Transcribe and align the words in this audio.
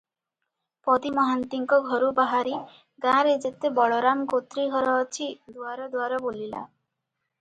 ପଦୀ 0.87 1.09
ମହାନ୍ତିଙ୍କ 1.17 1.77
ଘରୁ 1.89 2.09
ବାହାରି 2.19 2.55
ଗାଁରେ 3.05 3.35
ଯେତେ 3.45 3.71
ବଳରାମଗୋତ୍ରୀ 3.81 4.67
ଘର 4.77 4.97
ଅଛି, 5.03 5.29
ଦୁଆର 5.59 5.91
ଦୁଆର 5.97 6.21
ବୁଲିଲା। 6.25 6.65